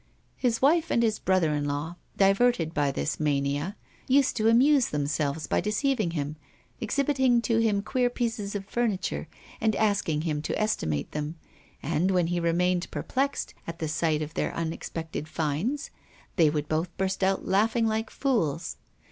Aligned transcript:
His 0.35 0.63
wife 0.63 0.89
and 0.89 1.03
his 1.03 1.19
brother 1.19 1.53
in 1.53 1.65
law, 1.65 1.95
diverted 2.17 2.73
by 2.73 2.91
this 2.91 3.19
mania, 3.19 3.75
used 4.07 4.35
to 4.37 4.49
amuse 4.49 4.89
themselves 4.89 5.45
by 5.45 5.61
deceiving 5.61 6.09
him, 6.09 6.37
exhibiting 6.79 7.39
to 7.43 7.59
him 7.59 7.83
queer 7.83 8.09
pieces 8.09 8.55
of 8.55 8.65
furniture 8.65 9.27
and 9.61 9.75
asking 9.75 10.21
him 10.21 10.41
to 10.41 10.59
estimate 10.59 11.11
them; 11.11 11.35
and 11.83 12.09
when 12.09 12.25
he 12.33 12.39
remained 12.39 12.89
perplexed, 12.89 13.53
at 13.67 13.77
the 13.77 13.87
sight 13.87 14.23
of 14.23 14.33
their 14.33 14.51
unexpected 14.55 15.27
finds, 15.27 15.91
they 16.35 16.49
would 16.49 16.67
both 16.67 16.89
burst 16.97 17.23
out 17.23 17.45
laughing 17.47 17.85
like 17.85 18.09
fools. 18.09 18.77